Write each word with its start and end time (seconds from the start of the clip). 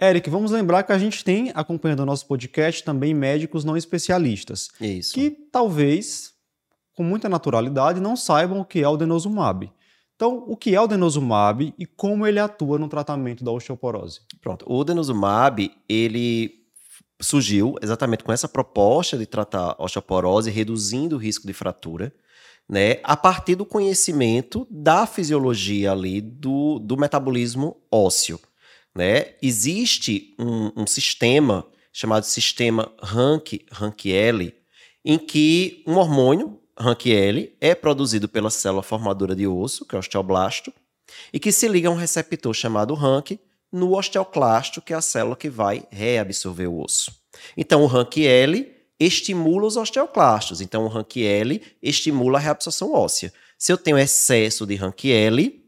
Eric, 0.00 0.30
vamos 0.30 0.50
lembrar 0.50 0.82
que 0.82 0.92
a 0.92 0.98
gente 0.98 1.22
tem, 1.22 1.52
acompanhando 1.54 2.00
o 2.00 2.06
nosso 2.06 2.26
podcast, 2.26 2.82
também 2.82 3.12
médicos 3.12 3.64
não 3.64 3.76
especialistas. 3.76 4.68
Isso. 4.80 5.14
Que 5.14 5.30
talvez, 5.30 6.32
com 6.94 7.02
muita 7.02 7.28
naturalidade, 7.28 8.00
não 8.00 8.16
saibam 8.16 8.60
o 8.60 8.64
que 8.64 8.82
é 8.82 8.88
o 8.88 8.96
denosumab. 8.96 9.70
Então, 10.16 10.44
o 10.46 10.56
que 10.56 10.74
é 10.74 10.80
o 10.80 10.86
denosumab 10.86 11.74
e 11.78 11.86
como 11.86 12.26
ele 12.26 12.38
atua 12.38 12.78
no 12.78 12.88
tratamento 12.88 13.44
da 13.44 13.50
osteoporose? 13.50 14.20
Pronto. 14.40 14.64
O 14.66 14.84
denosumab, 14.84 15.70
ele 15.88 16.60
surgiu 17.20 17.74
exatamente 17.82 18.24
com 18.24 18.32
essa 18.32 18.48
proposta 18.48 19.18
de 19.18 19.26
tratar 19.26 19.76
a 19.78 19.84
osteoporose, 19.84 20.50
reduzindo 20.50 21.16
o 21.16 21.18
risco 21.18 21.46
de 21.46 21.52
fratura, 21.52 22.12
né, 22.68 23.00
a 23.02 23.16
partir 23.16 23.54
do 23.54 23.66
conhecimento 23.66 24.66
da 24.70 25.06
fisiologia 25.06 25.92
ali 25.92 26.20
do, 26.20 26.78
do 26.78 26.96
metabolismo 26.96 27.76
ósseo. 27.90 28.38
Né? 28.94 29.34
Existe 29.42 30.34
um, 30.38 30.82
um 30.82 30.86
sistema 30.86 31.66
chamado 31.92 32.24
sistema 32.24 32.92
Rank-L, 33.02 34.54
em 35.04 35.18
que 35.18 35.82
um 35.86 35.96
hormônio, 35.96 36.60
Rank-L, 36.78 37.56
é 37.60 37.74
produzido 37.74 38.28
pela 38.28 38.50
célula 38.50 38.82
formadora 38.82 39.34
de 39.34 39.46
osso, 39.46 39.84
que 39.84 39.94
é 39.94 39.98
o 39.98 40.00
osteoblasto, 40.00 40.72
e 41.32 41.40
que 41.40 41.50
se 41.50 41.66
liga 41.68 41.88
a 41.88 41.92
um 41.92 41.96
receptor 41.96 42.54
chamado 42.54 42.94
Rank 42.94 43.38
no 43.72 43.96
osteoclasto, 43.96 44.80
que 44.80 44.92
é 44.92 44.96
a 44.96 45.02
célula 45.02 45.36
que 45.36 45.48
vai 45.48 45.84
reabsorver 45.90 46.68
o 46.68 46.82
osso. 46.82 47.12
Então, 47.56 47.82
o 47.82 47.86
Rank-L 47.86 48.72
estimula 48.98 49.66
os 49.66 49.76
osteoclastos. 49.76 50.60
Então, 50.60 50.84
o 50.84 50.88
Rank-L 50.88 51.60
estimula 51.82 52.38
a 52.38 52.40
reabsorção 52.40 52.92
óssea. 52.92 53.32
Se 53.58 53.72
eu 53.72 53.78
tenho 53.78 53.98
excesso 53.98 54.66
de 54.66 54.74
Rank-L, 54.74 55.60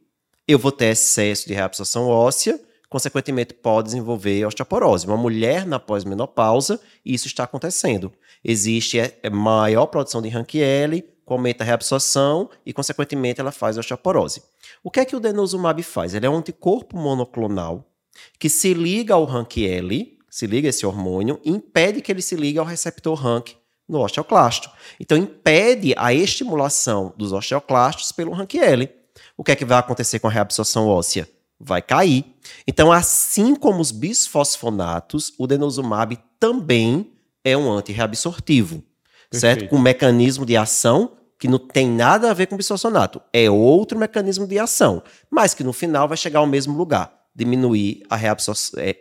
eu 0.47 0.59
vou 0.59 0.73
ter 0.73 0.87
excesso 0.87 1.47
de 1.47 1.55
reabsorção 1.55 2.09
óssea, 2.09 2.61
consequentemente 2.93 3.55
pode 3.55 3.87
desenvolver 3.87 4.45
osteoporose. 4.45 5.07
Uma 5.07 5.17
mulher 5.17 5.67
na 5.67 5.81
pós-menopausa, 5.81 6.79
isso 7.03 7.27
está 7.27 7.45
acontecendo. 7.45 8.13
Existe 8.45 9.01
é, 9.01 9.19
é 9.23 9.31
maior 9.31 9.87
produção 9.87 10.21
de 10.21 10.29
Rank-L, 10.29 11.03
aumenta 11.27 11.65
a 11.65 11.67
reabsorção 11.67 12.51
e, 12.67 12.75
consequentemente, 12.75 13.41
ela 13.41 13.51
faz 13.51 13.79
osteoporose. 13.79 14.43
O 14.85 14.91
que 14.91 15.01
é 15.01 15.07
que 15.07 15.17
o 15.17 15.21
denosumab 15.21 15.83
faz? 15.83 16.13
Ele 16.13 16.27
é 16.27 16.31
um 16.31 16.37
anticorpo 16.37 16.99
monoclonal 16.99 17.91
que 18.39 18.51
se 18.51 18.75
liga 18.75 19.15
ao 19.15 19.25
Rank-L, 19.25 20.19
se 20.29 20.47
liga 20.47 20.69
a 20.69 20.71
esse 20.71 20.85
hormônio, 20.85 21.41
e 21.43 21.51
impede 21.51 22.03
que 22.03 22.13
ele 22.13 22.21
se 22.21 22.37
ligue 22.37 22.59
ao 22.59 22.67
receptor 22.67 23.15
Rank 23.15 23.53
no 23.89 24.01
osteoclasto. 24.01 24.71
Então, 25.01 25.17
impede 25.17 25.95
a 25.97 26.13
estimulação 26.13 27.15
dos 27.17 27.33
osteoclastos 27.33 28.13
pelo 28.13 28.33
Rank-L. 28.33 28.87
O 29.35 29.43
que 29.43 29.53
é 29.53 29.57
que 29.57 29.65
vai 29.65 29.79
acontecer 29.79 30.19
com 30.19 30.29
a 30.29 30.31
reabsorção 30.31 30.87
óssea? 30.87 31.27
vai 31.63 31.81
cair. 31.81 32.32
Então, 32.67 32.93
assim 32.93 33.55
como 33.55 33.81
os 33.81 33.91
bisfosfonatos, 33.91 35.33
o 35.39 35.47
denosumab 35.47 36.19
também 36.39 37.13
é 37.45 37.57
um 37.57 37.71
antirreabsortivo, 37.71 38.83
certo? 39.31 39.69
Com 39.69 39.77
um 39.77 39.83
mecanismo 39.83 40.47
de 40.47 40.57
ação 40.57 41.13
que 41.39 41.49
não 41.49 41.59
tem 41.59 41.89
nada 41.89 42.31
a 42.31 42.35
ver 42.35 42.47
com 42.47 42.57
bisfosfonato. 42.57 43.21
É 43.33 43.51
outro 43.51 43.99
mecanismo 43.99 44.47
de 44.47 44.59
ação, 44.59 45.03
mas 45.31 45.55
que 45.55 45.65
no 45.65 45.73
final 45.73 46.07
vai 46.07 46.17
chegar 46.17 46.39
ao 46.39 46.47
mesmo 46.47 46.77
lugar. 46.77 47.13
Diminuir 47.35 48.03
a 48.09 48.15
reabsorção, 48.15 48.81
é, 48.81 48.95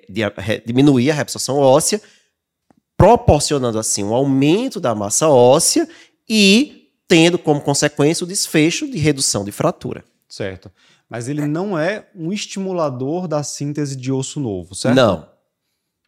diminuir 0.66 1.12
a 1.12 1.14
reabsorção 1.14 1.58
óssea, 1.58 2.02
proporcionando 2.98 3.78
assim 3.78 4.04
um 4.04 4.14
aumento 4.14 4.80
da 4.80 4.96
massa 4.96 5.28
óssea 5.28 5.88
e 6.28 6.90
tendo 7.08 7.38
como 7.38 7.60
consequência 7.62 8.24
o 8.24 8.28
desfecho 8.28 8.90
de 8.90 8.98
redução 8.98 9.44
de 9.44 9.52
fratura. 9.52 10.04
Certo 10.30 10.72
mas 11.12 11.28
ele 11.28 11.46
não 11.46 11.78
é 11.78 12.08
um 12.16 12.32
estimulador 12.32 13.28
da 13.28 13.44
síntese 13.44 13.98
de 13.98 14.14
osso 14.14 14.40
novo, 14.40 14.74
certo? 14.74 14.96
Não. 14.96 15.30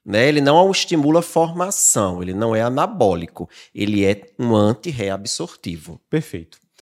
Né? 0.06 0.30
Ele 0.30 0.40
não 0.40 0.72
estimula 0.72 1.20
a 1.20 1.22
formação, 1.22 2.22
ele 2.22 2.34
não 2.34 2.56
é 2.56 2.62
anabólico, 2.62 3.50
ele 3.76 4.06
é 4.06 4.34
um 4.40 4.56
antirreabsortivo. 4.56 6.00
Perfeito. 6.10 6.58